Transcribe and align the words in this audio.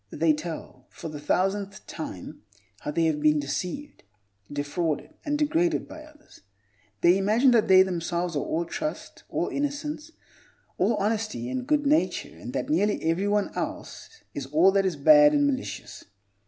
They 0.09 0.33
tell, 0.33 0.87
for 0.89 1.09
the 1.09 1.19
thousandth 1.19 1.85
time, 1.85 2.41
how 2.79 2.89
they 2.89 3.05
have 3.05 3.19
been 3.21 3.39
deceived, 3.39 4.01
defrauded, 4.51 5.13
and 5.23 5.37
degraded 5.37 5.87
by 5.87 6.01
others. 6.01 6.41
They 7.01 7.19
imagine 7.19 7.51
that 7.51 7.67
they 7.67 7.83
themselves 7.83 8.35
are 8.35 8.39
all 8.43 8.65
trust, 8.65 9.25
all 9.29 9.49
innocence, 9.49 10.09
all 10.79 10.95
honesty 10.95 11.51
and 11.51 11.67
good 11.67 11.85
nature, 11.85 12.35
and 12.35 12.51
that 12.53 12.67
nearly 12.67 12.99
everyone 13.03 13.51
else 13.55 14.23
is 14.33 14.47
all 14.47 14.71
that 14.71 14.87
is 14.87 14.95
bad 14.95 15.33
and 15.35 15.45
malicious. 15.45 16.05